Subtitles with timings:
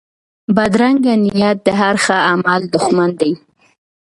[0.55, 3.31] بدرنګه نیت د هر ښه عمل دشمن دی